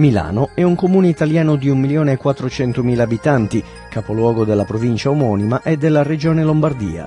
[0.00, 6.42] Milano è un comune italiano di 1.400.000 abitanti, capoluogo della provincia omonima e della regione
[6.42, 7.06] Lombardia.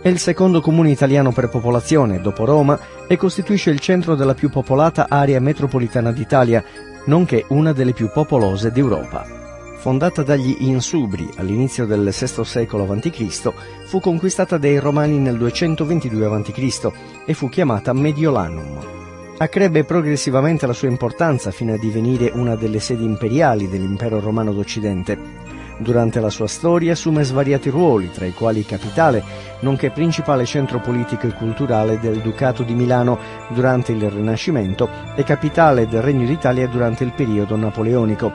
[0.00, 4.48] È il secondo comune italiano per popolazione, dopo Roma, e costituisce il centro della più
[4.48, 6.62] popolata area metropolitana d'Italia,
[7.06, 9.26] nonché una delle più popolose d'Europa.
[9.78, 13.52] Fondata dagli Insubri all'inizio del VI secolo a.C.,
[13.86, 16.90] fu conquistata dai Romani nel 222 a.C.
[17.26, 19.02] e fu chiamata Mediolanum
[19.36, 25.42] accrebbe progressivamente la sua importanza fino a divenire una delle sedi imperiali dell'impero romano d'Occidente.
[25.78, 29.24] Durante la sua storia assume svariati ruoli, tra i quali capitale,
[29.60, 33.18] nonché principale centro politico e culturale del Ducato di Milano
[33.48, 38.32] durante il Rinascimento e capitale del Regno d'Italia durante il periodo napoleonico.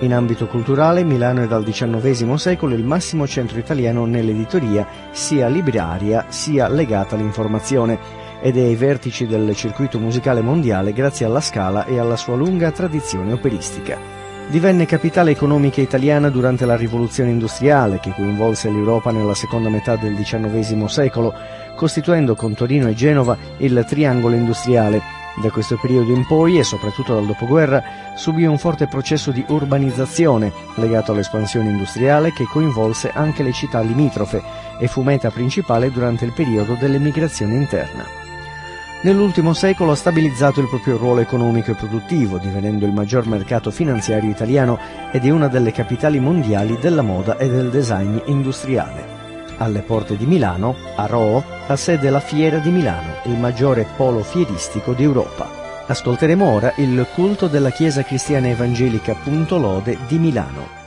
[0.00, 6.26] In ambito culturale Milano è dal XIX secolo il massimo centro italiano nell'editoria, sia libraria
[6.28, 7.98] sia legata all'informazione
[8.40, 12.70] ed è ai vertici del circuito musicale mondiale grazie alla Scala e alla sua lunga
[12.70, 14.18] tradizione operistica.
[14.48, 20.14] Divenne capitale economica italiana durante la rivoluzione industriale che coinvolse l'Europa nella seconda metà del
[20.14, 21.34] XIX secolo,
[21.76, 25.02] costituendo con Torino e Genova il triangolo industriale.
[25.42, 27.82] Da questo periodo in poi, e soprattutto dal dopoguerra,
[28.16, 34.42] subì un forte processo di urbanizzazione legato all'espansione industriale che coinvolse anche le città limitrofe
[34.80, 38.27] e fu meta principale durante il periodo dell'emigrazione interna.
[39.00, 44.28] Nell'ultimo secolo ha stabilizzato il proprio ruolo economico e produttivo, divenendo il maggior mercato finanziario
[44.28, 44.76] italiano
[45.12, 49.16] ed è una delle capitali mondiali della moda e del design industriale.
[49.58, 54.24] Alle porte di Milano, a Roo, ha sede la Fiera di Milano, il maggiore polo
[54.24, 55.48] fieristico d'Europa.
[55.86, 60.77] Ascolteremo ora il culto della Chiesa Cristiana Evangelica Punto Lode di Milano.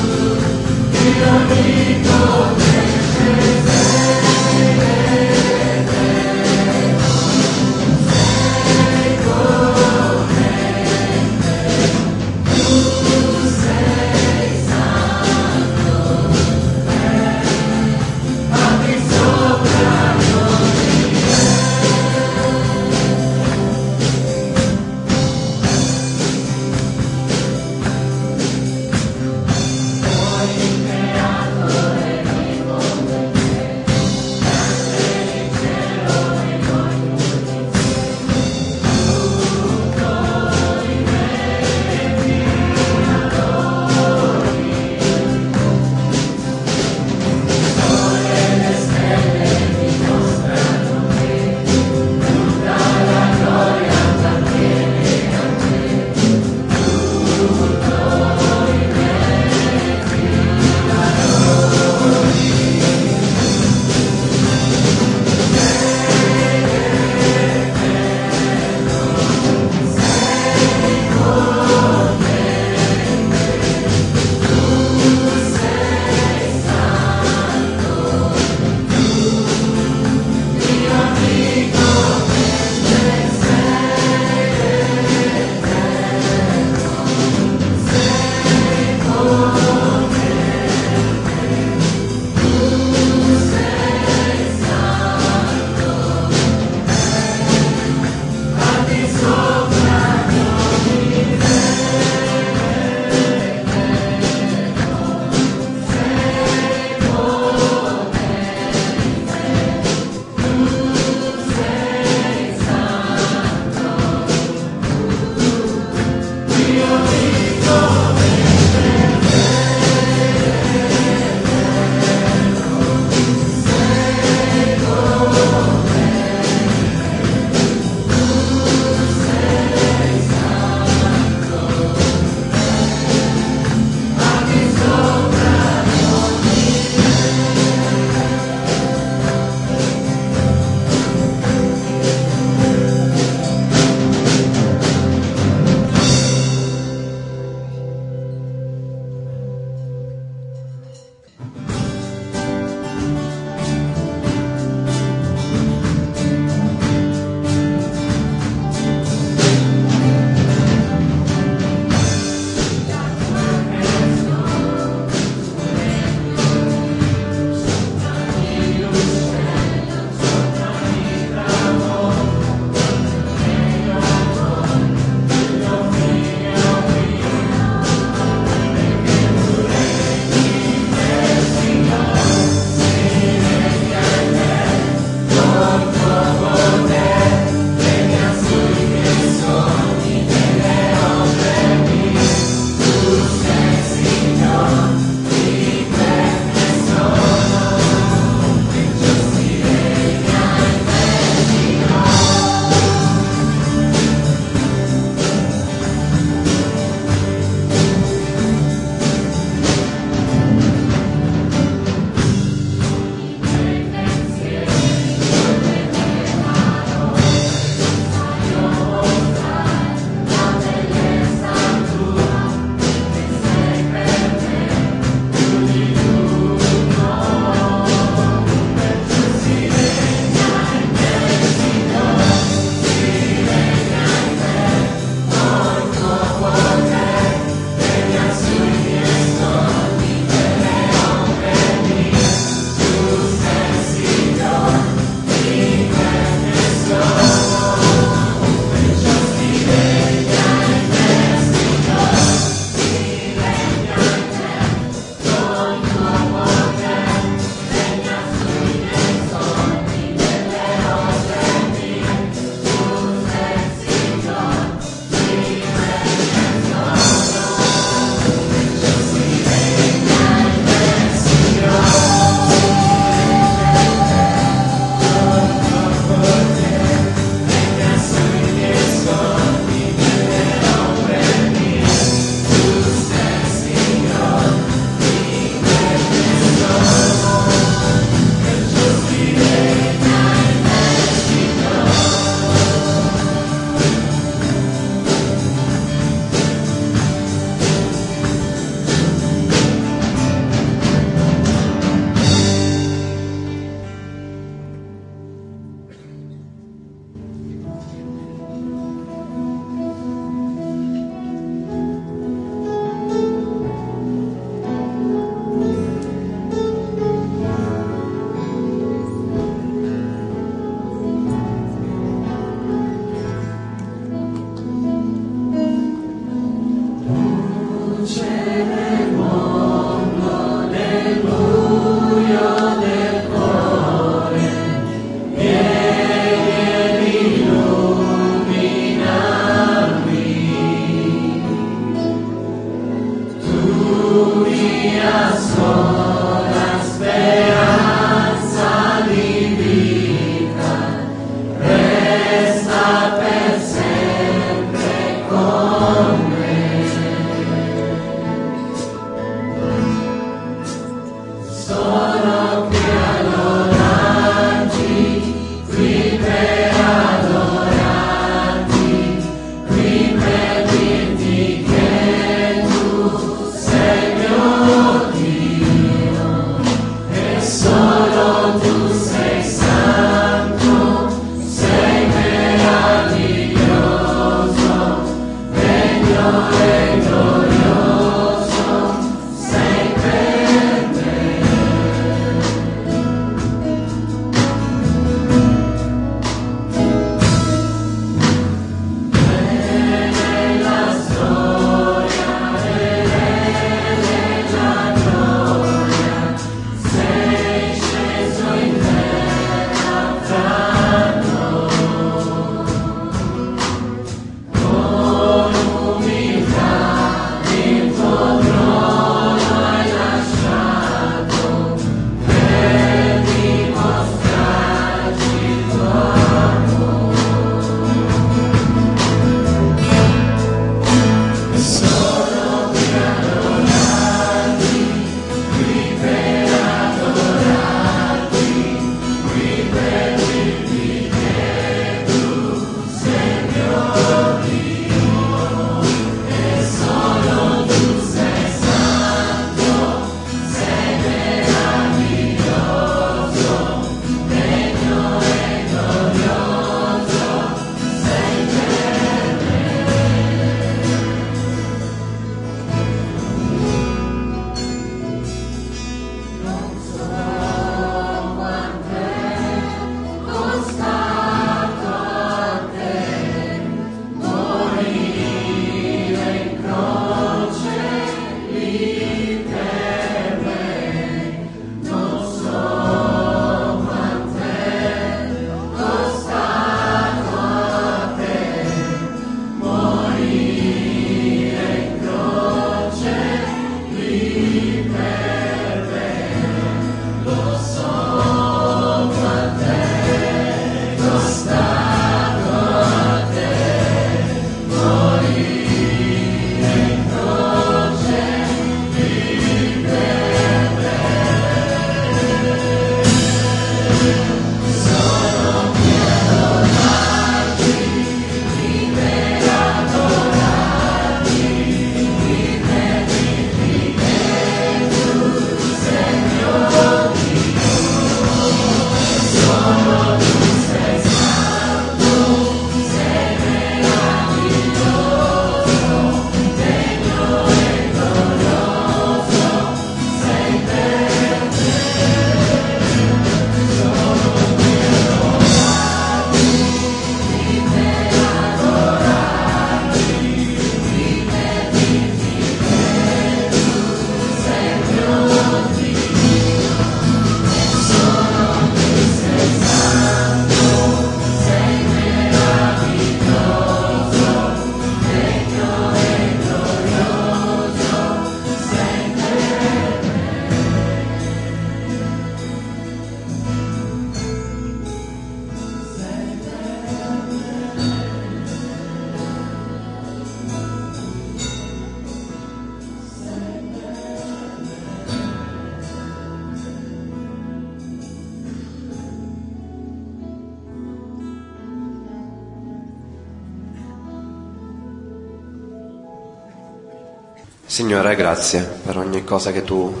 [597.74, 600.00] Signore, grazie per ogni cosa che tu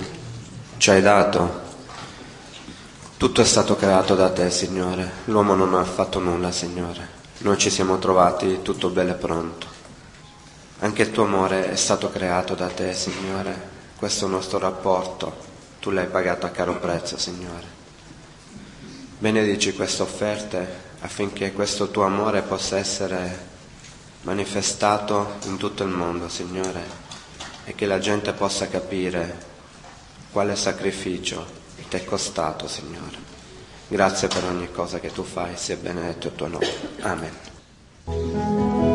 [0.76, 1.62] ci hai dato.
[3.16, 5.10] Tutto è stato creato da te, Signore.
[5.24, 7.08] L'uomo non ha fatto nulla, Signore.
[7.38, 9.66] Noi ci siamo trovati tutto bello e pronto.
[10.78, 13.70] Anche il tuo amore è stato creato da te, Signore.
[13.96, 15.36] Questo nostro rapporto.
[15.80, 17.66] Tu l'hai pagato a caro prezzo, Signore.
[19.18, 23.46] Benedici queste offerte affinché questo tuo amore possa essere
[24.22, 27.03] manifestato in tutto il mondo, Signore
[27.64, 29.52] e che la gente possa capire
[30.30, 31.62] quale sacrificio
[31.94, 33.32] ti è costato, Signore.
[33.86, 36.66] Grazie per ogni cosa che tu fai, sia benedetto il tuo nome.
[37.00, 38.92] Amen.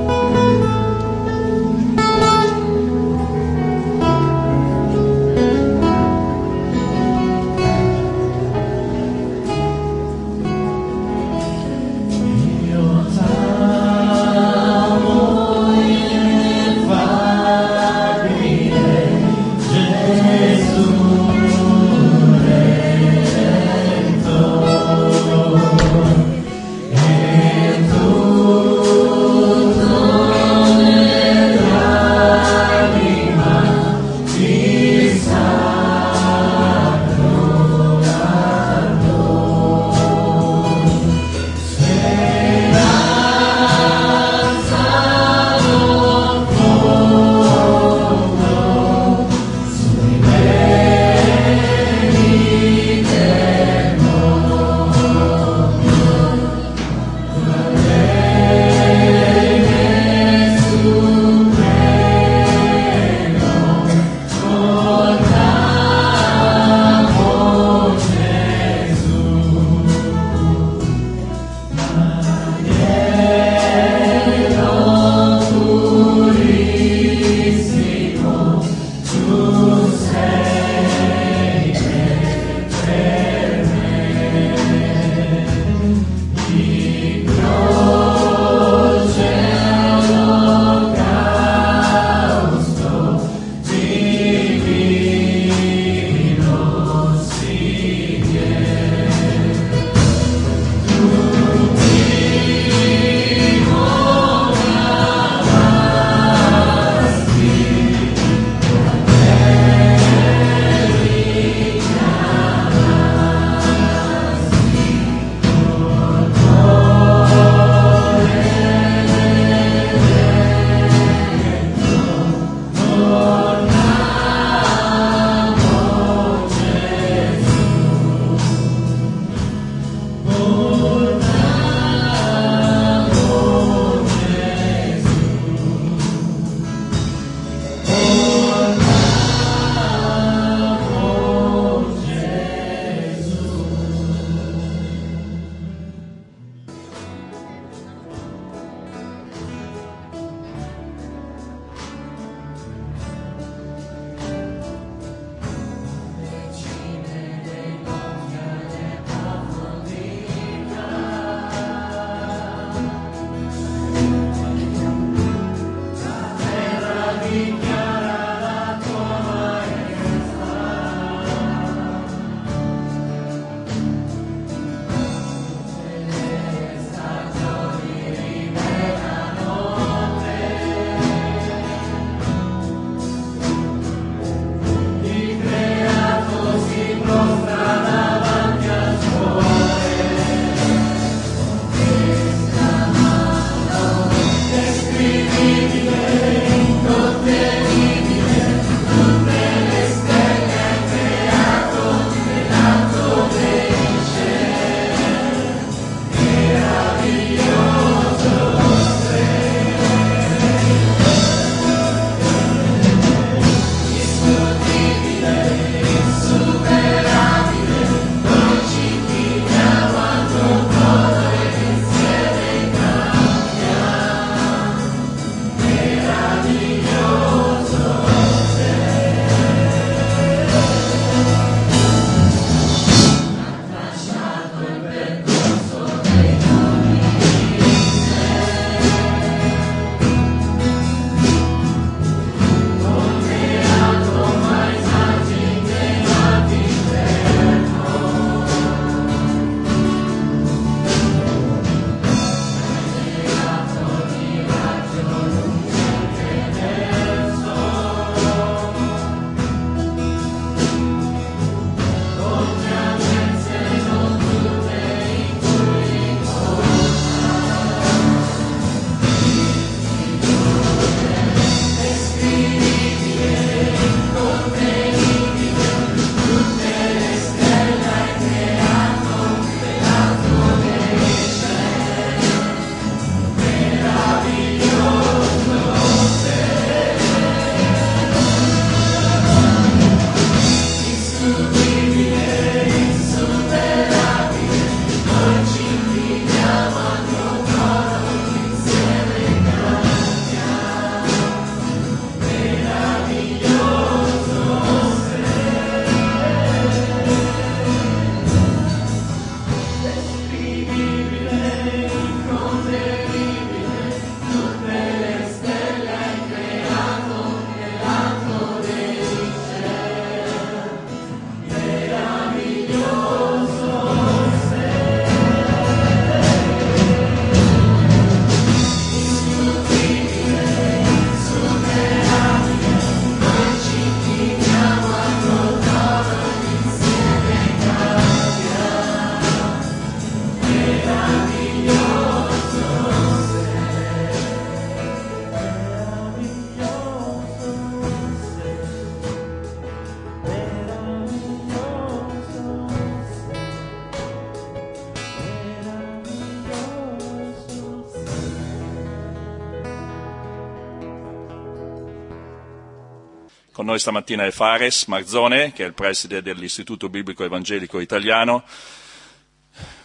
[363.69, 368.43] Noi stamattina è Fares Marzone, che è il preside dell'Istituto Biblico Evangelico Italiano.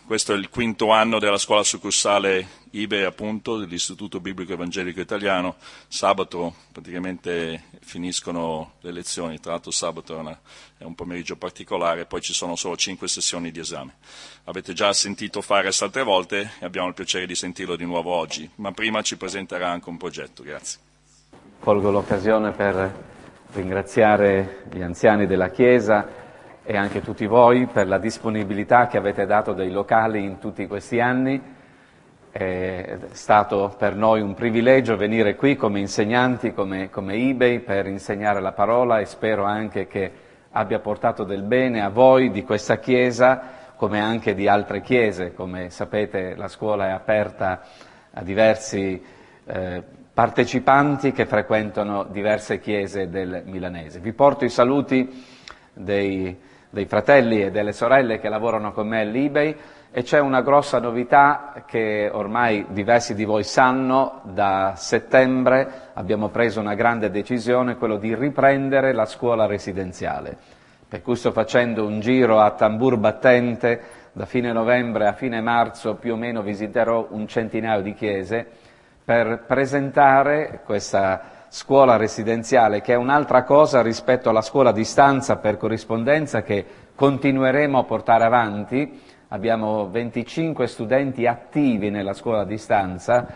[0.07, 5.57] Questo è il quinto anno della scuola succursale IBE, appunto, dell'Istituto Biblico Evangelico Italiano.
[5.87, 10.41] Sabato praticamente finiscono le lezioni, tra l'altro sabato è, una,
[10.79, 13.97] è un pomeriggio particolare, poi ci sono solo cinque sessioni di esame.
[14.45, 18.49] Avete già sentito Fares altre volte e abbiamo il piacere di sentirlo di nuovo oggi,
[18.57, 20.43] ma prima ci presenterà anche un progetto.
[20.43, 20.79] Grazie.
[21.61, 23.13] Colgo l'occasione per
[23.55, 26.07] ringraziare gli anziani della Chiesa
[26.63, 31.01] e anche tutti voi per la disponibilità che avete dato dei locali in tutti questi
[31.01, 31.41] anni
[32.37, 38.41] è stato per noi un privilegio venire qui come insegnanti, come, come eBay, per insegnare
[38.41, 40.11] la parola e spero anche che
[40.51, 43.41] abbia portato del bene a voi di questa Chiesa,
[43.77, 45.33] come anche di altre Chiese.
[45.33, 47.61] Come sapete la scuola è aperta
[48.13, 49.01] a diversi
[49.47, 49.83] eh,
[50.15, 53.99] partecipanti che frequentano diverse Chiese del Milanese.
[53.99, 55.25] Vi porto i saluti
[55.73, 56.39] dei,
[56.71, 59.57] dei fratelli e delle sorelle che lavorano con me all'eBay
[59.91, 66.61] e c'è una grossa novità che ormai diversi di voi sanno, da settembre abbiamo preso
[66.61, 70.37] una grande decisione, quello di riprendere la scuola residenziale.
[70.89, 73.81] Per cui sto facendo un giro a tambur battente,
[74.13, 78.47] da fine novembre a fine marzo più o meno visiterò un centinaio di chiese
[79.05, 85.59] per presentare questa scuola residenziale che è un'altra cosa rispetto alla scuola a distanza per
[85.59, 86.65] corrispondenza che
[86.95, 89.03] continueremo a portare avanti.
[89.29, 93.27] Abbiamo 25 studenti attivi nella scuola a distanza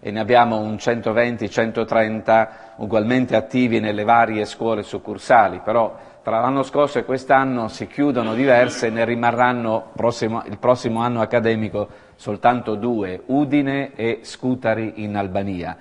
[0.00, 6.98] e ne abbiamo un 120-130 ugualmente attivi nelle varie scuole succursali, però tra l'anno scorso
[6.98, 11.88] e quest'anno si chiudono diverse e ne rimarranno prossimo, il prossimo anno accademico
[12.22, 15.76] soltanto due, Udine e Scutari in Albania.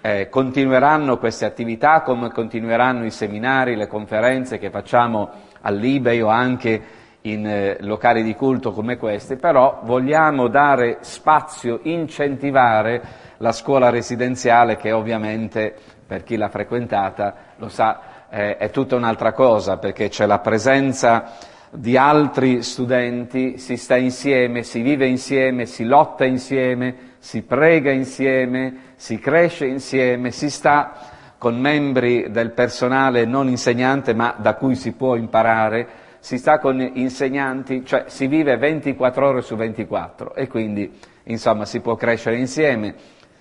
[0.00, 5.28] Eh, continueranno queste attività come continueranno i seminari, le conferenze che facciamo
[5.60, 6.82] all'IBEI o anche
[7.22, 13.02] in eh, locali di culto come questi, però vogliamo dare spazio, incentivare
[13.38, 15.74] la scuola residenziale che ovviamente
[16.06, 21.50] per chi l'ha frequentata lo sa eh, è tutta un'altra cosa perché c'è la presenza
[21.74, 28.92] di altri studenti, si sta insieme, si vive insieme, si lotta insieme, si prega insieme,
[28.96, 30.92] si cresce insieme, si sta
[31.38, 36.80] con membri del personale non insegnante ma da cui si può imparare si sta con
[36.80, 40.88] insegnanti, cioè si vive 24 ore su 24 e quindi
[41.24, 42.94] insomma si può crescere insieme.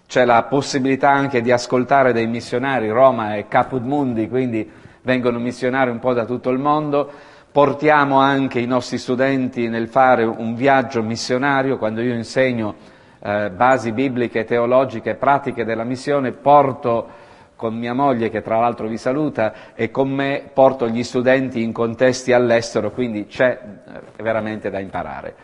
[0.07, 4.67] C'è la possibilità anche di ascoltare dei missionari, Roma è Caput Mundi, quindi
[5.03, 7.11] vengono missionari un po' da tutto il mondo.
[7.51, 12.75] Portiamo anche i nostri studenti nel fare un viaggio missionario, quando io insegno
[13.19, 17.09] eh, basi bibliche, teologiche, pratiche della missione, porto
[17.57, 21.73] con mia moglie che tra l'altro vi saluta e con me porto gli studenti in
[21.73, 25.35] contesti all'estero, quindi c'è eh, veramente da imparare.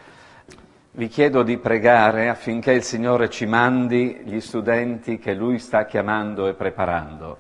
[0.91, 6.48] Vi chiedo di pregare affinché il Signore ci mandi gli studenti che Lui sta chiamando
[6.48, 7.38] e preparando.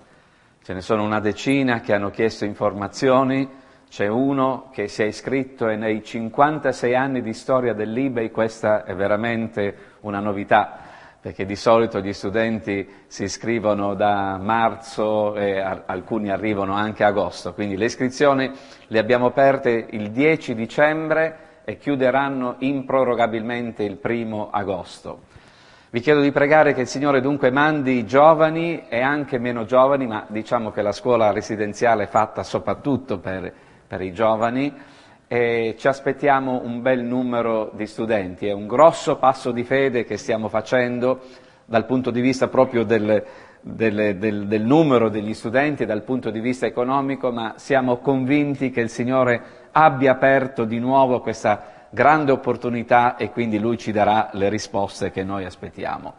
[0.61, 3.49] Ce ne sono una decina che hanno chiesto informazioni,
[3.89, 8.93] c'è uno che si è iscritto e nei 56 anni di storia dell'eBay questa è
[8.95, 10.79] veramente una novità
[11.19, 17.53] perché di solito gli studenti si iscrivono da marzo e alcuni arrivano anche a agosto,
[17.53, 18.49] quindi le iscrizioni
[18.87, 25.23] le abbiamo aperte il 10 dicembre e chiuderanno improrogabilmente il primo agosto.
[25.89, 30.25] Vi chiedo di pregare che il Signore dunque mandi giovani e anche meno giovani, ma
[30.29, 33.51] diciamo che la scuola residenziale è fatta soprattutto per,
[33.87, 34.73] per i giovani,
[35.27, 38.47] e ci aspettiamo un bel numero di studenti.
[38.47, 41.21] È un grosso passo di fede che stiamo facendo
[41.65, 43.25] dal punto di vista proprio del,
[43.61, 48.81] del, del, del numero degli studenti, dal punto di vista economico, ma siamo convinti che
[48.81, 54.49] il Signore abbia aperto di nuovo questa grande opportunità e quindi Lui ci darà le
[54.49, 56.13] risposte che noi aspettiamo.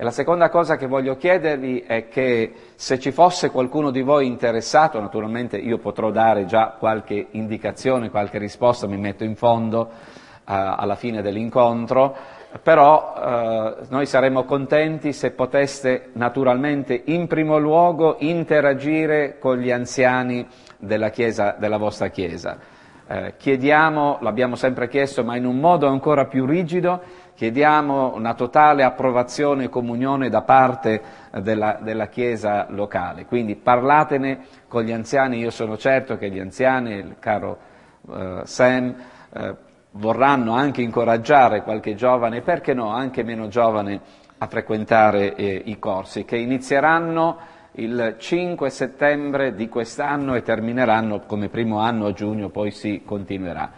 [0.00, 4.26] E la seconda cosa che voglio chiedervi è che se ci fosse qualcuno di voi
[4.26, 9.92] interessato, naturalmente io potrò dare già qualche indicazione, qualche risposta, mi metto in fondo eh,
[10.46, 12.16] alla fine dell'incontro,
[12.62, 20.46] però eh, noi saremmo contenti se poteste naturalmente in primo luogo interagire con gli anziani
[20.78, 22.56] della, chiesa, della vostra Chiesa.
[23.06, 27.02] Eh, chiediamo, l'abbiamo sempre chiesto, ma in un modo ancora più rigido,
[27.40, 31.00] Chiediamo una totale approvazione e comunione da parte
[31.40, 36.92] della, della, Chiesa locale, quindi parlatene con gli anziani, io sono certo che gli anziani,
[36.96, 37.58] il caro
[38.12, 38.94] eh, Sam,
[39.32, 39.56] eh,
[39.92, 44.00] vorranno anche incoraggiare qualche giovane, perché no, anche meno giovane,
[44.36, 47.38] a frequentare eh, i corsi, che inizieranno
[47.72, 53.70] il 5 settembre di quest'anno e termineranno come primo anno a giugno, poi si continuerà.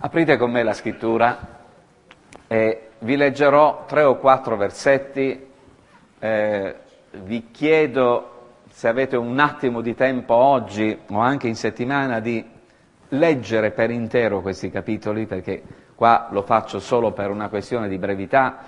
[0.00, 1.58] Aprite con me la scrittura
[2.52, 5.46] e vi leggerò tre o quattro versetti,
[6.18, 6.74] eh,
[7.12, 8.30] vi chiedo
[8.68, 12.44] se avete un attimo di tempo oggi o anche in settimana di
[13.10, 15.62] leggere per intero questi capitoli, perché
[15.94, 18.58] qua lo faccio solo per una questione di brevità,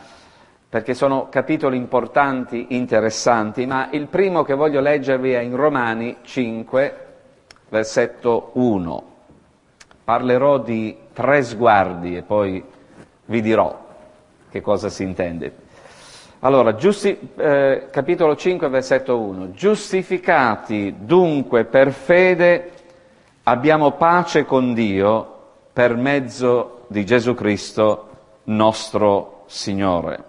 [0.68, 6.96] perché sono capitoli importanti, interessanti, ma il primo che voglio leggervi è in Romani 5,
[7.68, 9.04] versetto 1.
[10.04, 12.80] Parlerò di tre sguardi e poi
[13.26, 13.78] vi dirò
[14.50, 15.70] che cosa si intende.
[16.40, 19.52] Allora, giusti, eh, capitolo 5, versetto 1.
[19.52, 22.72] Giustificati dunque per fede
[23.44, 25.36] abbiamo pace con Dio
[25.72, 28.08] per mezzo di Gesù Cristo
[28.44, 30.24] nostro Signore.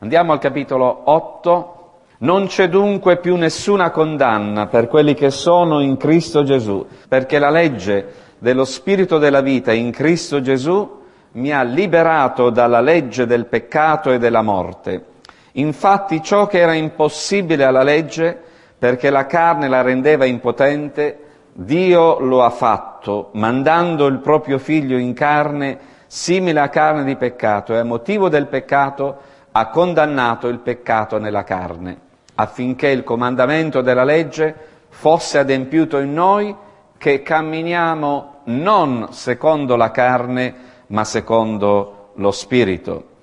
[0.00, 1.72] Andiamo al capitolo 8.
[2.18, 7.50] Non c'è dunque più nessuna condanna per quelli che sono in Cristo Gesù, perché la
[7.50, 10.95] legge dello Spirito della vita in Cristo Gesù
[11.36, 15.04] mi ha liberato dalla legge del peccato e della morte.
[15.52, 18.38] Infatti ciò che era impossibile alla legge,
[18.78, 21.20] perché la carne la rendeva impotente,
[21.52, 27.74] Dio lo ha fatto, mandando il proprio figlio in carne, simile a carne di peccato,
[27.74, 29.16] e a motivo del peccato
[29.52, 31.98] ha condannato il peccato nella carne,
[32.34, 34.54] affinché il comandamento della legge
[34.88, 36.54] fosse adempiuto in noi
[36.98, 40.54] che camminiamo non secondo la carne,
[40.88, 43.14] ma secondo lo Spirito.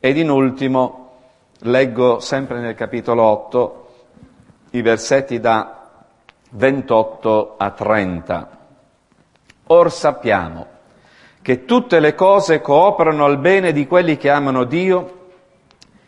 [0.00, 1.10] Ed in ultimo
[1.60, 3.88] leggo sempre nel capitolo 8
[4.70, 5.90] i versetti da
[6.50, 8.58] 28 a 30.
[9.66, 10.66] Or sappiamo
[11.42, 15.16] che tutte le cose cooperano al bene di quelli che amano Dio,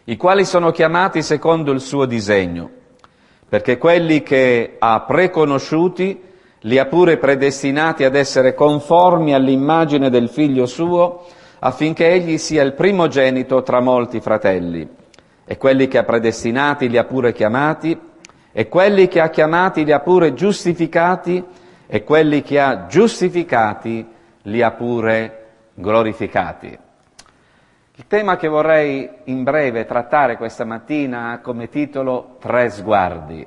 [0.05, 2.71] i quali sono chiamati secondo il suo disegno,
[3.49, 6.29] perché quelli che ha preconosciuti
[6.61, 11.27] li ha pure predestinati ad essere conformi all'immagine del figlio suo,
[11.61, 14.89] affinché egli sia il primogenito tra molti fratelli.
[15.45, 17.99] E quelli che ha predestinati li ha pure chiamati,
[18.53, 21.43] e quelli che ha chiamati li ha pure giustificati
[21.87, 24.07] e quelli che ha giustificati
[24.43, 26.79] li ha pure glorificati.
[27.97, 33.47] Il tema che vorrei in breve trattare questa mattina ha come titolo Tre sguardi.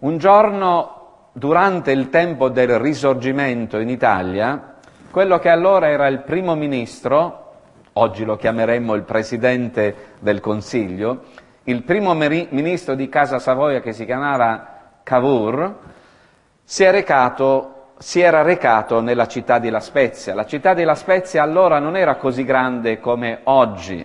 [0.00, 0.97] Un giorno,
[1.38, 4.74] durante il tempo del risorgimento in Italia,
[5.10, 7.52] quello che allora era il primo ministro,
[7.92, 11.22] oggi lo chiameremmo il presidente del Consiglio,
[11.64, 15.76] il primo ministro di Casa Savoia che si chiamava Cavour
[16.64, 20.34] si, recato, si era recato nella città di La Spezia.
[20.34, 24.04] La città di La Spezia allora non era così grande come oggi,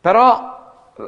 [0.00, 0.59] però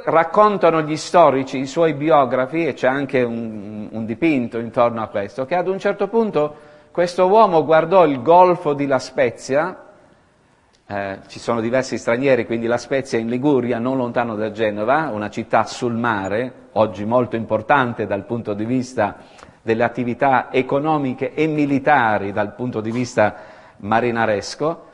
[0.05, 5.45] raccontano gli storici, i suoi biografi, e c'è anche un, un dipinto intorno a questo,
[5.45, 6.55] che ad un certo punto
[6.91, 9.77] questo uomo guardò il golfo di La Spezia,
[10.87, 15.31] eh, ci sono diversi stranieri, quindi La Spezia in Liguria, non lontano da Genova, una
[15.31, 19.17] città sul mare, oggi molto importante dal punto di vista
[19.63, 23.35] delle attività economiche e militari dal punto di vista
[23.79, 24.91] marinaresco,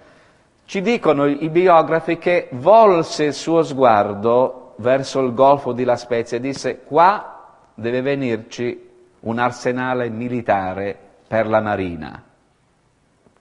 [0.66, 6.36] ci dicono i biografi che volse il suo sguardo verso il golfo di La Spezia
[6.36, 8.86] e disse qua deve venirci
[9.20, 12.22] un arsenale militare per la marina.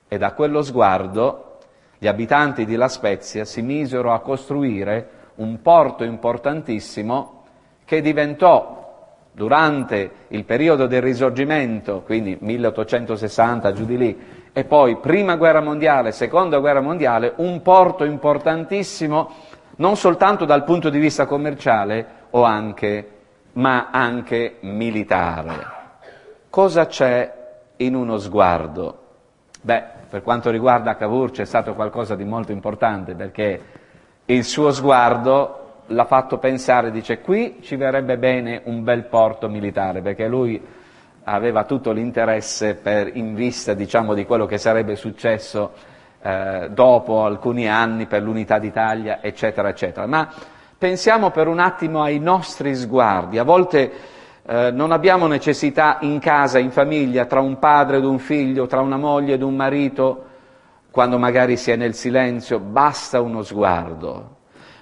[0.08, 1.58] E da quello sguardo
[1.98, 7.44] gli abitanti di La Spezia si misero a costruire un porto importantissimo
[7.86, 8.78] che diventò
[9.32, 14.20] durante il periodo del risorgimento, quindi 1860 giù di lì,
[14.52, 19.30] e poi prima guerra mondiale, seconda guerra mondiale, un porto importantissimo
[19.78, 23.10] non soltanto dal punto di vista commerciale anche,
[23.54, 25.76] ma anche militare.
[26.50, 27.34] Cosa c'è
[27.78, 29.06] in uno sguardo?
[29.62, 33.62] Beh, per quanto riguarda Cavour c'è stato qualcosa di molto importante perché
[34.26, 40.02] il suo sguardo l'ha fatto pensare, dice qui ci verrebbe bene un bel porto militare
[40.02, 40.62] perché lui
[41.24, 45.72] aveva tutto l'interesse per, in vista diciamo, di quello che sarebbe successo
[46.22, 50.06] eh, dopo alcuni anni per l'unità d'Italia, eccetera, eccetera.
[50.08, 50.28] Ma
[50.78, 53.38] pensiamo per un attimo ai nostri sguardi.
[53.38, 53.92] A volte
[54.46, 58.82] eh, non abbiamo necessità in casa, in famiglia, tra un padre ed un figlio, tra
[58.82, 60.26] una moglie ed un marito,
[60.90, 64.36] quando magari si è nel silenzio, basta uno sguardo.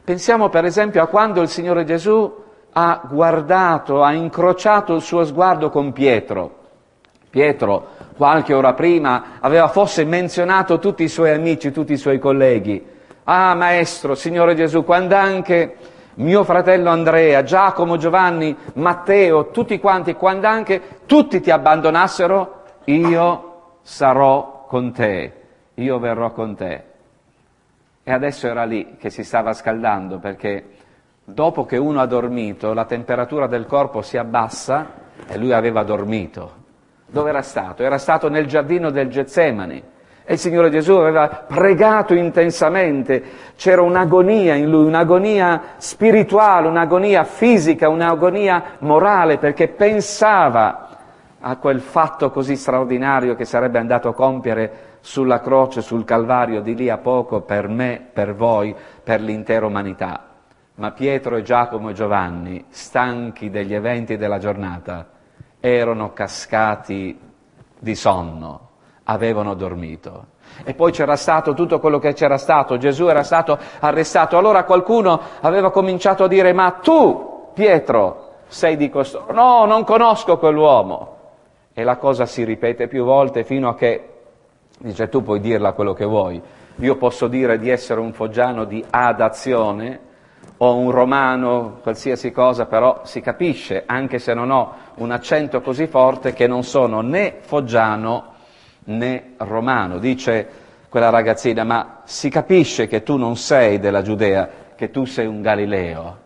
[0.04, 5.69] Pensiamo per esempio a quando il Signore Gesù ha guardato, ha incrociato il suo sguardo
[5.69, 6.63] con Pietro.
[7.30, 12.93] Pietro, qualche ora prima, aveva forse menzionato tutti i suoi amici, tutti i suoi colleghi.
[13.25, 15.75] Ah, Maestro, Signore Gesù, quando anche
[16.15, 24.65] mio fratello Andrea, Giacomo, Giovanni, Matteo, tutti quanti, quando anche tutti ti abbandonassero, io sarò
[24.67, 25.34] con te,
[25.75, 26.84] io verrò con te.
[28.04, 30.63] E adesso era lì che si stava scaldando perché
[31.23, 34.93] dopo che uno ha dormito la temperatura del corpo si abbassa
[35.28, 36.63] e lui aveva dormito.
[37.08, 37.84] Dove era stato?
[37.84, 39.84] Era stato nel giardino del Getsemani
[40.28, 43.24] e il Signore Gesù aveva pregato intensamente,
[43.56, 50.88] c'era un'agonia in lui, un'agonia spirituale, un'agonia fisica, un'agonia morale, perché pensava
[51.39, 56.74] a quel fatto così straordinario che sarebbe andato a compiere sulla croce, sul Calvario, di
[56.74, 60.26] lì a poco per me, per voi, per l'intera umanità.
[60.78, 65.06] Ma Pietro e Giacomo e Giovanni, stanchi degli eventi della giornata,
[65.73, 67.19] erano cascati
[67.80, 68.69] di sonno,
[69.06, 70.34] avevano dormito.
[70.63, 74.38] E poi c'era stato tutto quello che c'era stato, Gesù era stato arrestato.
[74.38, 79.34] Allora qualcuno aveva cominciato a dire, ma tu, Pietro, sei di costoro.
[79.34, 81.13] No, non conosco quell'uomo.
[81.73, 84.10] E la cosa si ripete più volte fino a che,
[84.78, 86.41] dice, tu puoi dirla quello che vuoi.
[86.75, 89.99] Io posso dire di essere un foggiano di adazione
[90.58, 95.88] o un romano, qualsiasi cosa, però si capisce, anche se non ho un accento così
[95.88, 98.34] forte, che non sono né foggiano
[98.86, 99.98] né romano.
[99.98, 100.48] Dice
[100.89, 105.41] quella ragazzina, ma si capisce che tu non sei della Giudea, che tu sei un
[105.41, 106.18] Galileo.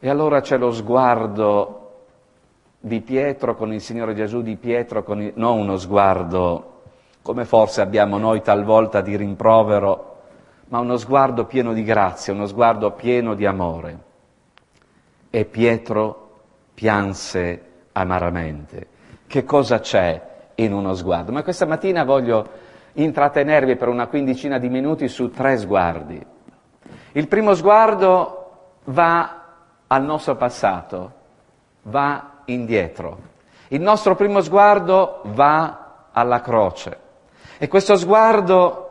[0.00, 1.78] E allora c'è lo sguardo
[2.80, 6.70] di Pietro con il Signore Gesù, di Pietro con il, non uno sguardo
[7.22, 10.11] come forse abbiamo noi talvolta di rimprovero,
[10.72, 13.98] ma uno sguardo pieno di grazia, uno sguardo pieno di amore.
[15.28, 16.30] E Pietro
[16.72, 18.86] pianse amaramente.
[19.26, 21.30] Che cosa c'è in uno sguardo.
[21.30, 22.48] Ma questa mattina voglio
[22.94, 26.24] intrattenervi per una quindicina di minuti su tre sguardi.
[27.12, 28.50] Il primo sguardo
[28.84, 29.44] va
[29.86, 31.12] al nostro passato,
[31.82, 33.18] va indietro.
[33.68, 36.98] Il nostro primo sguardo va alla croce.
[37.58, 38.88] E questo sguardo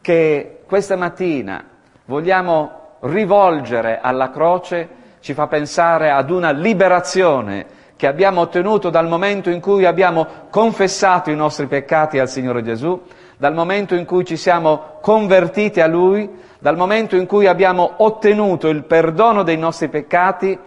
[0.00, 1.62] che questa mattina
[2.06, 4.88] vogliamo rivolgere alla croce
[5.20, 11.30] ci fa pensare ad una liberazione che abbiamo ottenuto dal momento in cui abbiamo confessato
[11.30, 12.98] i nostri peccati al Signore Gesù,
[13.36, 16.26] dal momento in cui ci siamo convertiti a Lui,
[16.58, 20.58] dal momento in cui abbiamo ottenuto il perdono dei nostri peccati,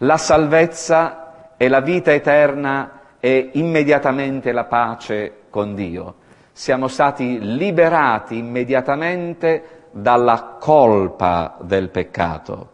[0.00, 6.16] la salvezza e la vita eterna e immediatamente la pace con Dio.
[6.56, 12.68] Siamo stati liberati immediatamente dalla colpa del peccato.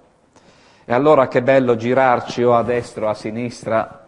[0.85, 4.05] E allora che bello girarci o a destra o a sinistra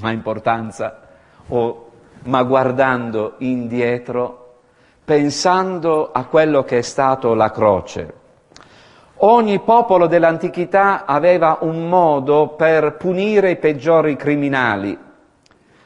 [0.00, 1.00] ma importanza,
[1.48, 1.90] o,
[2.26, 4.60] ma guardando indietro,
[5.04, 8.14] pensando a quello che è stato la croce.
[9.16, 14.96] Ogni popolo dell'antichità aveva un modo per punire i peggiori criminali.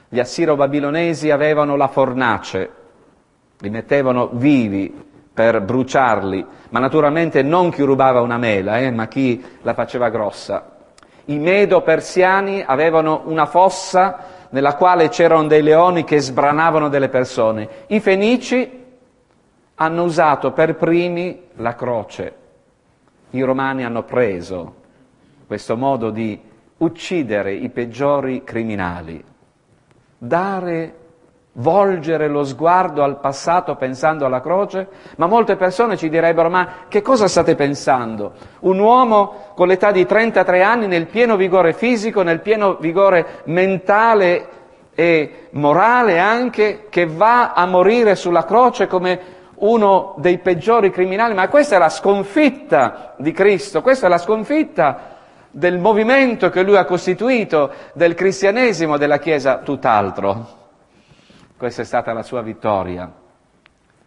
[0.07, 2.81] Gli assiro-babilonesi avevano la fornace,
[3.63, 4.93] li mettevano vivi
[5.33, 10.79] per bruciarli, ma naturalmente non chi rubava una mela, eh, ma chi la faceva grossa.
[11.27, 14.19] I medo-persiani avevano una fossa
[14.51, 17.69] nella quale c'erano dei leoni che sbranavano delle persone.
[17.87, 18.81] I fenici
[19.77, 22.35] hanno usato per primi la croce.
[23.31, 24.75] I romani hanno preso
[25.47, 26.39] questo modo di
[26.79, 29.23] uccidere i peggiori criminali,
[30.19, 30.95] dare
[31.55, 37.03] volgere lo sguardo al passato pensando alla croce, ma molte persone ci direbbero ma che
[37.03, 38.33] cosa state pensando?
[38.61, 44.49] Un uomo con l'età di 33 anni nel pieno vigore fisico, nel pieno vigore mentale
[44.95, 51.49] e morale anche, che va a morire sulla croce come uno dei peggiori criminali, ma
[51.49, 55.11] questa è la sconfitta di Cristo, questa è la sconfitta
[55.51, 60.62] del movimento che lui ha costituito, del cristianesimo, della Chiesa, tutt'altro.
[61.63, 63.09] Questa è stata la sua vittoria,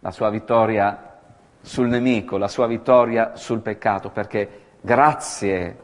[0.00, 1.14] la sua vittoria
[1.62, 5.76] sul nemico, la sua vittoria sul peccato, perché grazie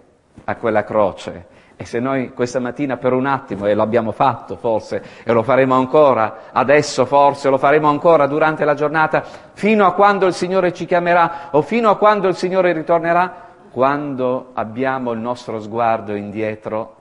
[0.45, 4.57] a quella croce, e se noi questa mattina per un attimo, e lo abbiamo fatto
[4.57, 9.23] forse, e lo faremo ancora, adesso forse, lo faremo ancora durante la giornata,
[9.55, 14.51] fino a quando il Signore ci chiamerà o fino a quando il Signore ritornerà, quando
[14.53, 16.97] abbiamo il nostro sguardo indietro,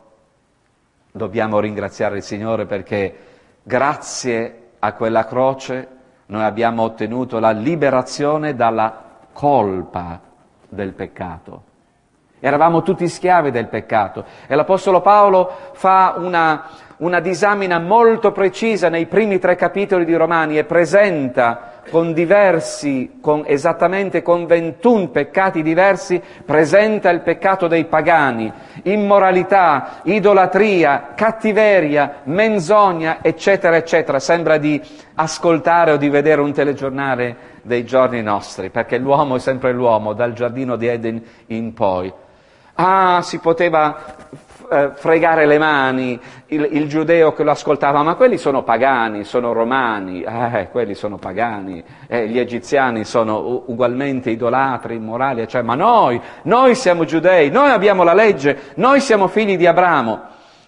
[1.12, 3.18] dobbiamo ringraziare il Signore perché
[3.64, 5.88] grazie a quella croce
[6.28, 8.94] noi abbiamo ottenuto la liberazione dalla
[9.34, 10.20] colpa
[10.68, 11.64] del peccato.
[12.40, 16.64] Eravamo tutti schiavi del peccato e l'Apostolo Paolo fa una,
[17.02, 23.44] una disamina molto precisa nei primi tre capitoli di Romani e presenta con diversi, con,
[23.48, 28.52] esattamente con 21 peccati diversi, presenta il peccato dei pagani,
[28.84, 34.20] immoralità, idolatria, cattiveria, menzogna, eccetera, eccetera.
[34.20, 34.80] Sembra di
[35.16, 40.34] ascoltare o di vedere un telegiornale dei giorni nostri, perché l'uomo è sempre l'uomo, dal
[40.34, 42.14] giardino di Eden in poi.
[42.76, 43.98] Ah, si poteva
[44.72, 49.52] eh, fregare le mani il, il, giudeo che lo ascoltava, ma quelli sono pagani, sono
[49.52, 56.22] romani, eh, quelli sono pagani, eh, gli egiziani sono ugualmente idolatri, immorali, cioè, ma noi,
[56.44, 60.22] noi siamo giudei, noi abbiamo la legge, noi siamo figli di Abramo.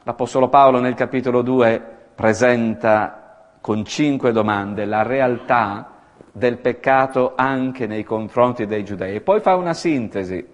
[0.03, 1.81] L'Apostolo Paolo nel capitolo 2
[2.13, 5.91] presenta con cinque domande la realtà
[6.29, 10.52] del peccato anche nei confronti dei giudei e poi fa una sintesi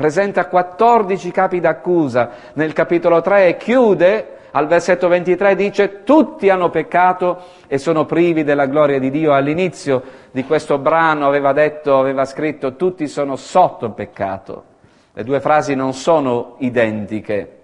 [0.00, 6.70] presenta 14 capi d'accusa nel capitolo 3 e chiude al versetto 23 dice tutti hanno
[6.70, 9.34] peccato e sono privi della gloria di Dio.
[9.34, 14.64] All'inizio di questo brano aveva detto, aveva scritto tutti sono sotto peccato.
[15.12, 17.58] Le due frasi non sono identiche.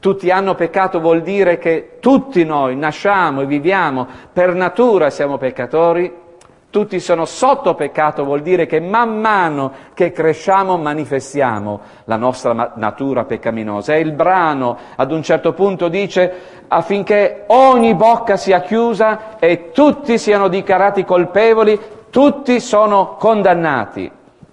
[0.00, 6.24] Tutti hanno peccato vuol dire che tutti noi nasciamo e viviamo, per natura siamo peccatori,
[6.70, 13.24] tutti sono sotto peccato, vuol dire che man mano che cresciamo manifestiamo la nostra natura
[13.24, 13.94] peccaminosa.
[13.94, 20.18] E il brano ad un certo punto dice affinché ogni bocca sia chiusa e tutti
[20.18, 24.10] siano dichiarati colpevoli, tutti sono condannati.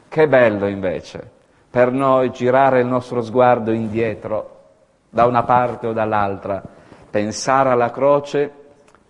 [0.07, 1.31] Che bello invece
[1.73, 4.49] per noi girare il nostro sguardo indietro,
[5.09, 6.61] da una parte o dall'altra,
[7.09, 8.51] pensare alla croce,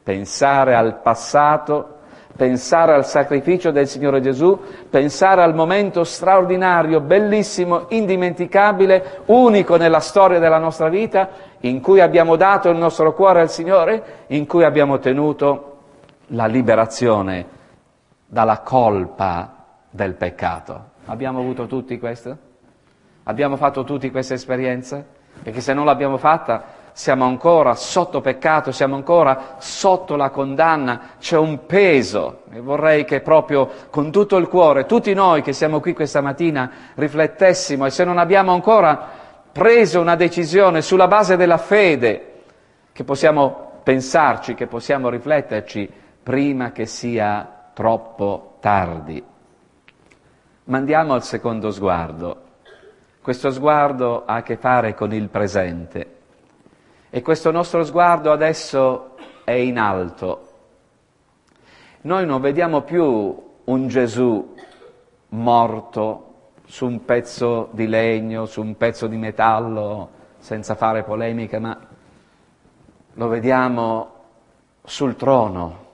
[0.01, 1.92] pensare al passato,
[2.35, 4.59] pensare al sacrificio del Signore Gesù,
[4.89, 11.29] pensare al momento straordinario, bellissimo, indimenticabile, unico nella storia della nostra vita,
[11.61, 15.77] in cui abbiamo dato il nostro cuore al Signore, in cui abbiamo ottenuto
[16.27, 17.45] la liberazione
[18.25, 20.91] dalla colpa del peccato.
[21.05, 22.35] Abbiamo avuto tutti questo?
[23.23, 25.03] Abbiamo fatto tutti questa esperienza?
[25.41, 26.63] Perché se non l'abbiamo fatta
[26.93, 33.21] siamo ancora sotto peccato, siamo ancora sotto la condanna, c'è un peso e vorrei che
[33.21, 38.03] proprio con tutto il cuore, tutti noi che siamo qui questa mattina, riflettessimo e se
[38.03, 39.21] non abbiamo ancora
[39.51, 42.31] preso una decisione sulla base della fede,
[42.91, 45.91] che possiamo pensarci, che possiamo rifletterci
[46.21, 49.23] prima che sia troppo tardi.
[50.65, 52.41] Ma andiamo al secondo sguardo.
[53.21, 56.12] Questo sguardo ha a che fare con il presente.
[57.15, 59.11] E questo nostro sguardo adesso
[59.43, 60.47] è in alto.
[62.01, 64.55] Noi non vediamo più un Gesù
[65.29, 66.33] morto
[66.65, 70.09] su un pezzo di legno, su un pezzo di metallo,
[70.39, 71.77] senza fare polemica, ma
[73.13, 74.13] lo vediamo
[74.83, 75.85] sul trono,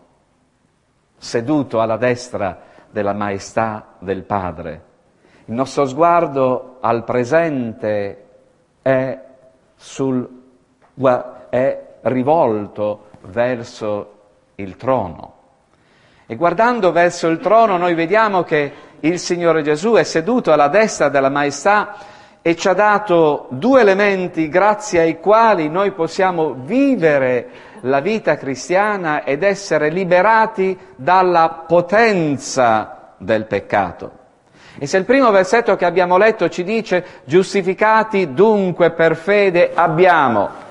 [1.18, 4.84] seduto alla destra della maestà del Padre.
[5.48, 8.26] Il nostro sguardo al presente
[8.82, 9.22] è
[9.76, 10.39] sul
[11.50, 14.14] è rivolto verso
[14.56, 15.34] il trono.
[16.26, 21.10] E guardando verso il trono noi vediamo che il Signore Gesù è seduto alla destra
[21.10, 21.96] della maestà
[22.42, 27.50] e ci ha dato due elementi grazie ai quali noi possiamo vivere
[27.82, 34.12] la vita cristiana ed essere liberati dalla potenza del peccato.
[34.78, 40.68] E se il primo versetto che abbiamo letto ci dice giustificati dunque per fede abbiamo,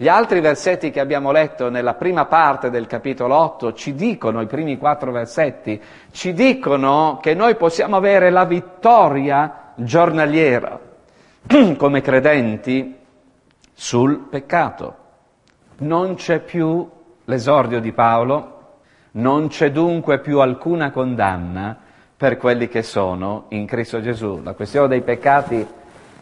[0.00, 4.46] gli altri versetti che abbiamo letto nella prima parte del capitolo 8 ci dicono, i
[4.46, 5.82] primi quattro versetti,
[6.12, 10.78] ci dicono che noi possiamo avere la vittoria giornaliera
[11.76, 12.96] come credenti
[13.74, 14.96] sul peccato.
[15.78, 16.88] Non c'è più
[17.24, 18.76] l'esordio di Paolo,
[19.12, 21.76] non c'è dunque più alcuna condanna
[22.16, 24.42] per quelli che sono in Cristo Gesù.
[24.44, 25.66] La questione dei peccati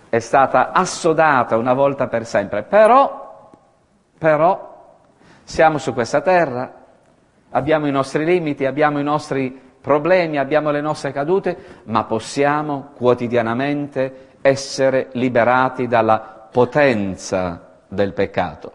[0.08, 3.24] è stata assodata una volta per sempre, però
[4.18, 4.94] però
[5.44, 6.72] siamo su questa terra,
[7.50, 14.30] abbiamo i nostri limiti, abbiamo i nostri problemi, abbiamo le nostre cadute, ma possiamo quotidianamente
[14.40, 18.72] essere liberati dalla potenza del peccato.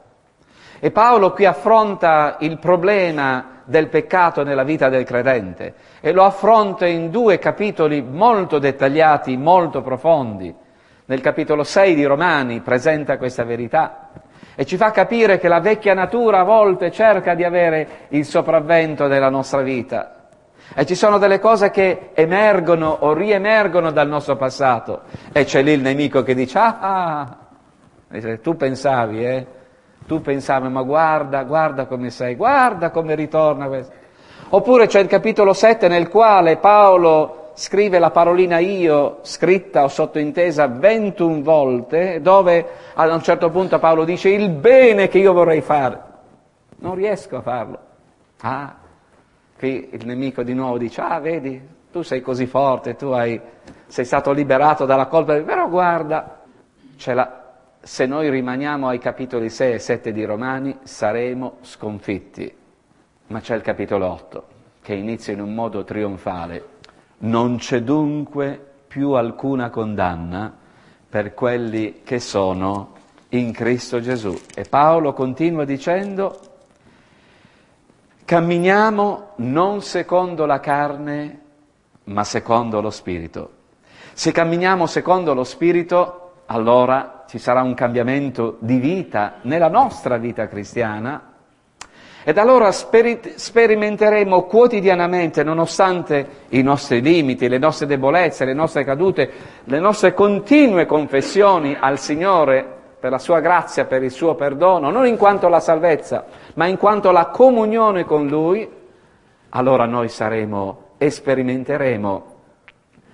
[0.79, 6.85] E Paolo qui affronta il problema del peccato nella vita del credente e lo affronta
[6.85, 10.53] in due capitoli molto dettagliati, molto profondi.
[11.05, 14.09] Nel capitolo 6 di Romani presenta questa verità
[14.61, 19.07] e ci fa capire che la vecchia natura a volte cerca di avere il sopravvento
[19.07, 20.27] della nostra vita.
[20.75, 25.01] E ci sono delle cose che emergono o riemergono dal nostro passato.
[25.31, 27.37] E c'è lì il nemico che dice, ah, ah,
[28.39, 29.47] tu pensavi, eh?
[30.05, 33.93] Tu pensavi, ma guarda, guarda come sei, guarda come ritorna questo.
[34.49, 40.67] Oppure c'è il capitolo 7 nel quale Paolo scrive la parolina io, scritta o sottointesa
[40.67, 46.01] 21 volte, dove a un certo punto Paolo dice il bene che io vorrei fare.
[46.77, 47.79] Non riesco a farlo.
[48.41, 48.75] Ah,
[49.57, 53.39] qui il nemico di nuovo dice, ah vedi, tu sei così forte, tu hai,
[53.87, 56.41] sei stato liberato dalla colpa, però guarda,
[57.05, 62.55] la, se noi rimaniamo ai capitoli 6 e 7 di Romani saremo sconfitti.
[63.27, 64.45] Ma c'è il capitolo 8
[64.81, 66.70] che inizia in un modo trionfale.
[67.23, 70.51] Non c'è dunque più alcuna condanna
[71.07, 72.93] per quelli che sono
[73.29, 74.35] in Cristo Gesù.
[74.55, 76.39] E Paolo continua dicendo,
[78.25, 81.39] camminiamo non secondo la carne,
[82.05, 83.51] ma secondo lo Spirito.
[84.13, 90.47] Se camminiamo secondo lo Spirito, allora ci sarà un cambiamento di vita nella nostra vita
[90.47, 91.30] cristiana
[92.23, 99.29] ed allora speri- sperimenteremo quotidianamente, nonostante i nostri limiti, le nostre debolezze, le nostre cadute,
[99.63, 105.07] le nostre continue confessioni al Signore per la sua grazia, per il suo perdono, non
[105.07, 108.69] in quanto la salvezza, ma in quanto la comunione con Lui,
[109.49, 112.25] allora noi saremo e sperimenteremo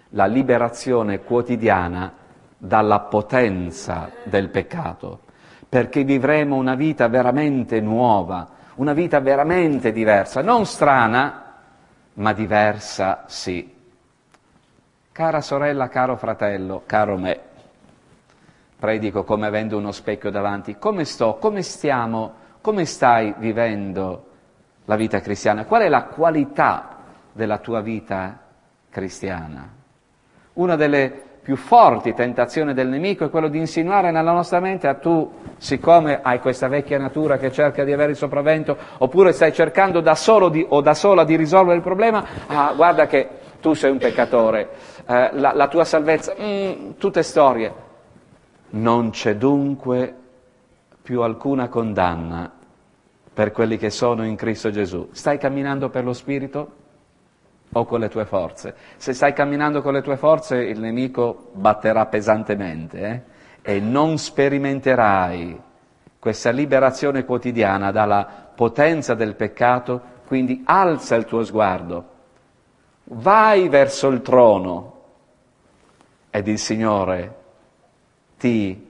[0.09, 2.13] la liberazione quotidiana
[2.57, 5.19] dalla potenza del peccato,
[5.69, 11.53] perché vivremo una vita veramente nuova, una vita veramente diversa, non strana,
[12.13, 13.75] ma diversa sì.
[15.11, 17.39] Cara sorella, caro fratello, caro me,
[18.77, 24.25] predico come avendo uno specchio davanti, come sto, come stiamo, come stai vivendo
[24.85, 25.65] la vita cristiana?
[25.65, 26.95] Qual è la qualità
[27.37, 28.39] della tua vita
[28.89, 29.69] cristiana.
[30.53, 34.95] Una delle più forti tentazioni del nemico è quello di insinuare nella nostra mente a
[34.95, 40.01] tu, siccome hai questa vecchia natura che cerca di avere il sopravvento, oppure stai cercando
[40.01, 43.29] da solo di, o da sola di risolvere il problema, ah, guarda che
[43.61, 44.71] tu sei un peccatore,
[45.07, 47.73] eh, la, la, tua salvezza, mm, tutte storie.
[48.71, 50.13] Non c'è dunque
[51.01, 52.51] più alcuna condanna
[53.33, 55.07] per quelli che sono in Cristo Gesù.
[55.13, 56.71] Stai camminando per lo Spirito?
[57.73, 58.75] O con le tue forze.
[58.97, 62.99] Se stai camminando con le tue forze il nemico batterà pesantemente
[63.61, 63.71] eh?
[63.73, 65.61] e non sperimenterai
[66.19, 72.09] questa liberazione quotidiana dalla potenza del peccato, quindi alza il tuo sguardo,
[73.05, 74.93] vai verso il trono
[76.29, 77.35] ed il Signore
[78.37, 78.89] ti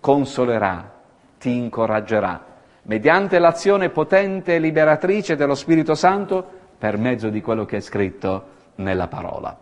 [0.00, 0.92] consolerà,
[1.38, 2.52] ti incoraggerà.
[2.82, 8.44] Mediante l'azione potente e liberatrice dello Spirito Santo, per mezzo di quello che è scritto
[8.74, 9.56] nella parola.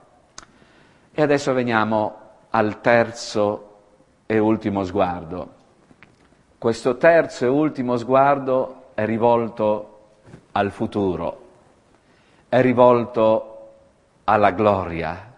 [1.12, 2.16] E adesso veniamo
[2.50, 3.74] al terzo
[4.26, 5.48] e ultimo sguardo.
[6.58, 9.98] Questo terzo e ultimo sguardo è rivolto
[10.50, 11.42] al futuro,
[12.48, 13.68] è rivolto
[14.24, 15.34] alla gloria.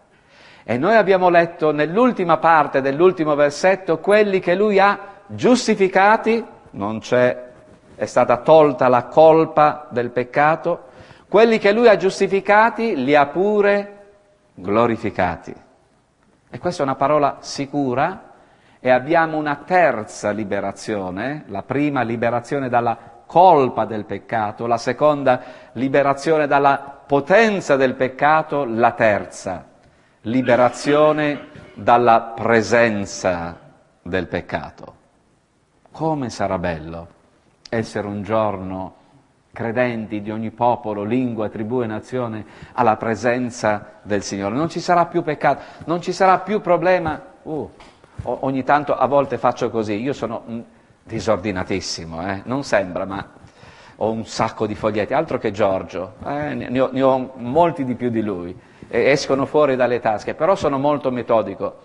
[0.62, 7.42] E noi abbiamo letto nell'ultima parte dell'ultimo versetto quelli che lui ha giustificati, non c'è,
[7.94, 10.92] è stata tolta la colpa del peccato,
[11.34, 14.02] quelli che lui ha giustificati li ha pure
[14.54, 15.52] glorificati.
[16.48, 18.30] E questa è una parola sicura
[18.78, 26.46] e abbiamo una terza liberazione, la prima liberazione dalla colpa del peccato, la seconda liberazione
[26.46, 29.64] dalla potenza del peccato, la terza
[30.20, 33.58] liberazione dalla presenza
[34.00, 34.94] del peccato.
[35.90, 37.08] Come sarà bello
[37.68, 39.02] essere un giorno
[39.54, 44.54] credenti di ogni popolo, lingua, tribù e nazione alla presenza del Signore.
[44.54, 47.32] Non ci sarà più peccato, non ci sarà più problema.
[47.42, 47.70] Uh,
[48.22, 50.42] ogni tanto a volte faccio così, io sono
[51.04, 52.42] disordinatissimo, eh?
[52.44, 53.26] non sembra, ma
[53.96, 56.54] ho un sacco di foglietti, altro che Giorgio, eh?
[56.54, 60.54] ne, ho, ne, ho, molti di più di lui, e escono fuori dalle tasche, però
[60.54, 61.82] sono molto metodico.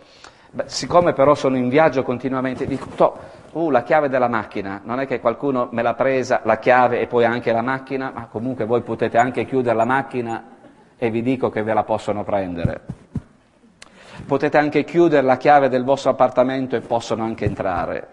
[0.52, 2.88] Beh, siccome però sono in viaggio continuamente, dico,
[3.52, 7.08] uh, la chiave della macchina, non è che qualcuno me l'ha presa, la chiave e
[7.08, 10.44] poi anche la macchina, ma comunque voi potete anche chiudere la macchina
[10.98, 12.82] e vi dico che ve la possono prendere.
[14.26, 18.08] Potete anche chiudere la chiave del vostro appartamento e possono anche entrare.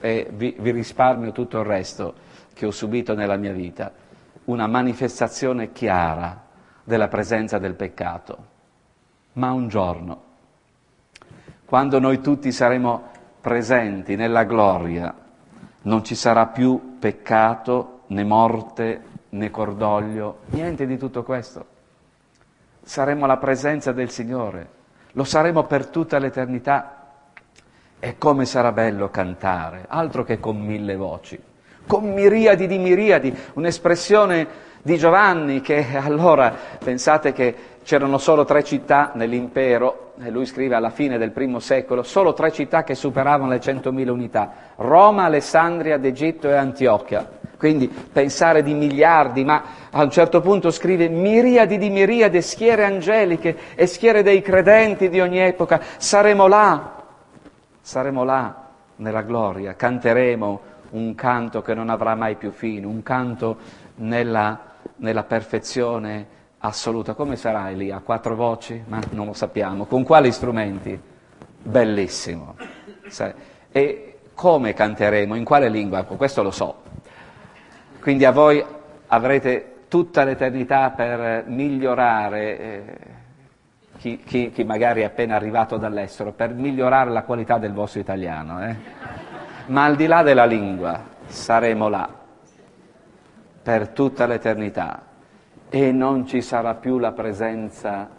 [0.00, 2.14] E vi, vi risparmio tutto il resto
[2.52, 3.90] che ho subito nella mia vita.
[4.44, 6.44] Una manifestazione chiara
[6.84, 8.36] della presenza del peccato.
[9.34, 10.22] Ma un giorno,
[11.64, 13.08] quando noi tutti saremo
[13.40, 15.14] presenti nella gloria,
[15.82, 21.66] non ci sarà più peccato, né morte, né cordoglio, niente di tutto questo.
[22.82, 24.68] Saremo alla presenza del Signore,
[25.12, 26.96] lo saremo per tutta l'eternità.
[28.02, 31.38] E come sarà bello cantare, altro che con mille voci.
[31.86, 34.46] con miriadi di miriadi, un'espressione
[34.82, 37.54] di Giovanni che allora pensate che
[37.90, 42.52] c'erano solo tre città nell'impero, e lui scrive alla fine del primo secolo, solo tre
[42.52, 47.28] città che superavano le 100.000 unità, Roma, Alessandria d'Egitto e Antiochia.
[47.58, 53.56] Quindi pensare di miliardi, ma a un certo punto scrive miriadi di miriadi, schiere angeliche
[53.74, 56.94] e schiere dei credenti di ogni epoca, saremo là,
[57.80, 60.60] saremo là nella gloria, canteremo
[60.90, 63.56] un canto che non avrà mai più fine, un canto
[63.96, 64.60] nella,
[64.98, 67.14] nella perfezione assoluta.
[67.14, 67.90] Come sarà lì?
[67.90, 68.82] A quattro voci?
[68.86, 69.84] Ma non lo sappiamo.
[69.84, 70.98] Con quali strumenti?
[71.62, 72.56] Bellissimo.
[73.70, 75.34] E come canteremo?
[75.34, 76.02] In quale lingua?
[76.04, 76.82] Questo lo so.
[78.00, 78.64] Quindi a voi
[79.08, 82.96] avrete tutta l'eternità per migliorare, eh,
[83.98, 88.64] chi, chi, chi, magari è appena arrivato dall'estero, per migliorare la qualità del vostro italiano.
[88.64, 88.76] Eh?
[89.66, 92.08] Ma al di là della lingua saremo là
[93.62, 95.09] per tutta l'eternità
[95.72, 98.10] e non ci sarà più la presenza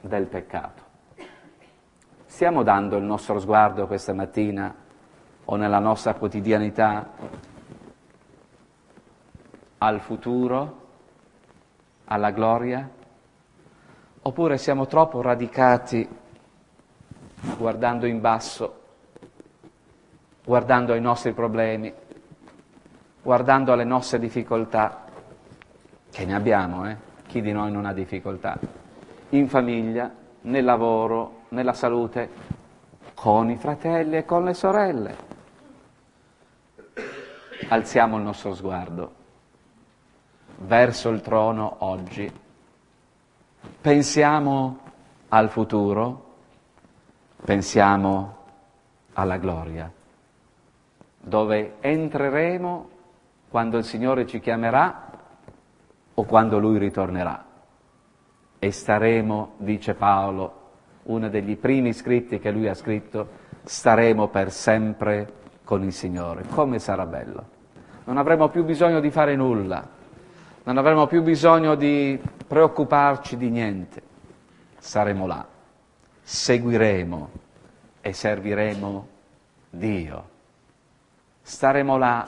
[0.00, 0.82] del peccato.
[2.24, 4.74] Stiamo dando il nostro sguardo questa mattina
[5.44, 7.10] o nella nostra quotidianità
[9.76, 10.80] al futuro,
[12.06, 12.88] alla gloria?
[14.22, 16.08] Oppure siamo troppo radicati
[17.58, 18.80] guardando in basso,
[20.42, 21.92] guardando ai nostri problemi,
[23.20, 25.01] guardando alle nostre difficoltà?
[26.12, 26.96] Che ne abbiamo, eh?
[27.26, 28.58] chi di noi non ha difficoltà,
[29.30, 32.28] in famiglia, nel lavoro, nella salute,
[33.14, 35.16] con i fratelli e con le sorelle.
[37.68, 39.20] Alziamo il nostro sguardo
[40.58, 42.30] verso il trono oggi,
[43.80, 44.78] pensiamo
[45.28, 46.34] al futuro,
[47.42, 48.36] pensiamo
[49.14, 49.90] alla gloria,
[51.18, 52.88] dove entreremo
[53.48, 55.11] quando il Signore ci chiamerà
[56.14, 57.44] o quando lui ritornerà.
[58.58, 60.60] E staremo, dice Paolo,
[61.04, 65.32] uno degli primi scritti che lui ha scritto, staremo per sempre
[65.64, 66.44] con il Signore.
[66.48, 67.60] Come sarà bello.
[68.04, 69.86] Non avremo più bisogno di fare nulla,
[70.64, 74.02] non avremo più bisogno di preoccuparci di niente.
[74.78, 75.46] Saremo là,
[76.22, 77.30] seguiremo
[78.00, 79.08] e serviremo
[79.70, 80.30] Dio.
[81.42, 82.26] Staremo là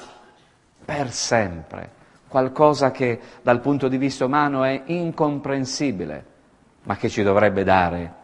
[0.84, 2.02] per sempre
[2.34, 6.24] qualcosa che dal punto di vista umano è incomprensibile,
[6.82, 8.14] ma che ci dovrebbe dare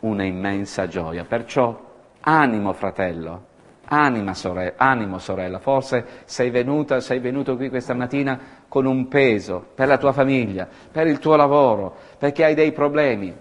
[0.00, 1.22] una immensa gioia.
[1.22, 1.80] Perciò
[2.18, 3.44] animo fratello,
[3.84, 9.64] anima sorella, animo sorella, forse sei venuta, sei venuto qui questa mattina con un peso
[9.72, 13.32] per la tua famiglia, per il tuo lavoro, perché hai dei problemi,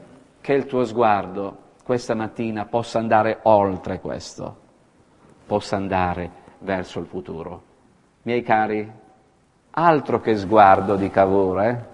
[0.42, 4.56] che il tuo sguardo questa mattina possa andare oltre questo,
[5.48, 7.64] possa andare verso il futuro.
[8.22, 9.08] Miei cari,
[9.82, 11.86] Altro che sguardo di Cavour, eh?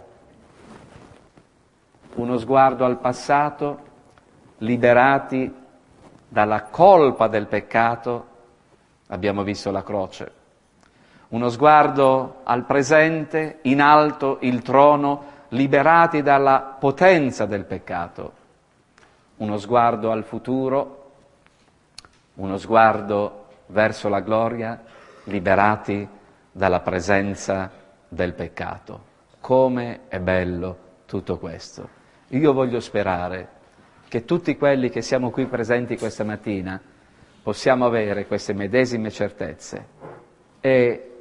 [2.15, 3.79] Uno sguardo al passato,
[4.57, 5.53] liberati
[6.27, 8.25] dalla colpa del peccato,
[9.09, 10.31] abbiamo visto la croce.
[11.27, 18.31] Uno sguardo al presente, in alto il trono, liberati dalla potenza del peccato.
[19.37, 21.11] Uno sguardo al futuro,
[22.33, 24.81] uno sguardo verso la gloria,
[25.25, 26.14] liberati
[26.55, 27.69] dalla presenza
[28.07, 29.03] del peccato.
[29.41, 31.89] Come è bello tutto questo.
[32.29, 33.49] Io voglio sperare
[34.07, 36.81] che tutti quelli che siamo qui presenti questa mattina
[37.43, 39.87] possiamo avere queste medesime certezze
[40.61, 41.11] e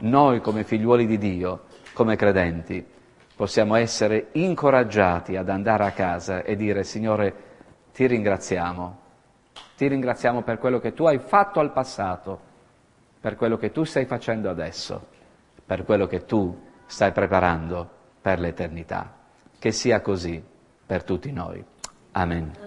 [0.00, 1.62] noi come figliuoli di Dio,
[1.94, 2.84] come credenti,
[3.34, 7.34] possiamo essere incoraggiati ad andare a casa e dire Signore,
[7.94, 8.98] ti ringraziamo,
[9.78, 12.52] ti ringraziamo per quello che tu hai fatto al passato
[13.24, 15.06] per quello che tu stai facendo adesso,
[15.64, 17.88] per quello che tu stai preparando
[18.20, 19.16] per l'eternità.
[19.58, 20.44] Che sia così
[20.84, 21.64] per tutti noi.
[22.12, 22.63] Amen.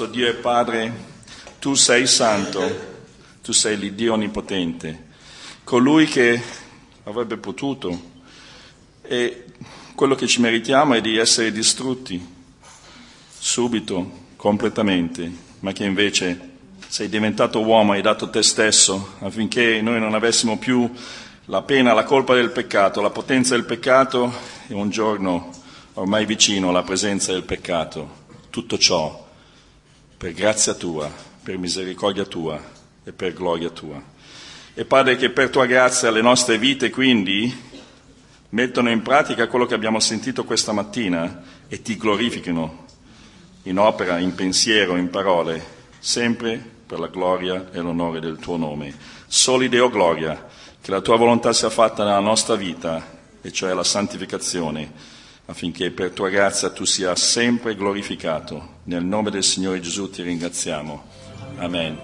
[0.00, 0.92] Nostro Dio e Padre,
[1.58, 2.60] tu sei santo,
[3.42, 5.08] tu sei l'Iddio onnipotente,
[5.62, 6.40] colui che
[7.04, 8.00] avrebbe potuto
[9.02, 9.44] e
[9.94, 12.18] quello che ci meritiamo è di essere distrutti
[13.38, 15.30] subito, completamente,
[15.60, 16.48] ma che invece
[16.86, 20.90] sei diventato uomo hai dato te stesso affinché noi non avessimo più
[21.46, 24.32] la pena, la colpa del peccato, la potenza del peccato
[24.66, 25.50] e un giorno
[25.94, 28.18] ormai vicino alla presenza del peccato.
[28.48, 29.28] Tutto ciò
[30.20, 31.10] per grazia tua,
[31.42, 32.62] per misericordia tua
[33.02, 33.98] e per gloria tua.
[34.74, 37.50] E Padre, che per tua grazia le nostre vite quindi
[38.50, 42.84] mettano in pratica quello che abbiamo sentito questa mattina e ti glorifichino
[43.62, 45.64] in opera, in pensiero, in parole,
[46.00, 48.94] sempre per la gloria e l'onore del tuo nome.
[49.26, 50.48] Soli Deo gloria,
[50.82, 53.02] che la tua volontà sia fatta nella nostra vita,
[53.40, 54.92] e cioè la santificazione,
[55.50, 58.78] affinché per tua grazia tu sia sempre glorificato.
[58.84, 61.02] Nel nome del Signore Gesù ti ringraziamo.
[61.58, 61.98] Amen.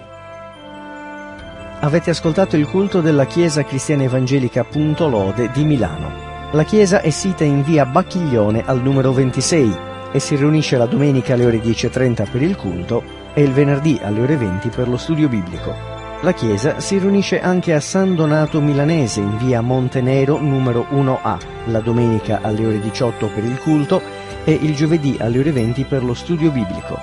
[1.79, 6.25] Avete ascoltato il culto della Chiesa Cristiana Evangelica Punto Lode di Milano.
[6.51, 9.77] La chiesa è sita in via Bacchiglione al numero 26
[10.11, 14.21] e si riunisce la domenica alle ore 10.30 per il culto e il venerdì alle
[14.21, 15.96] ore 20 per lo studio biblico.
[16.21, 21.79] La chiesa si riunisce anche a San Donato Milanese in via Montenero numero 1A, la
[21.79, 24.01] domenica alle ore 18 per il culto
[24.43, 26.97] e il giovedì alle ore 20 per lo studio biblico.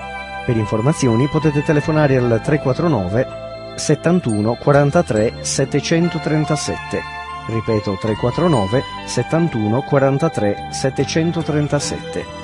[0.45, 3.27] Per informazioni potete telefonare al 349
[3.77, 7.01] 71 43 737.
[7.47, 12.44] Ripeto 349 71 43 737.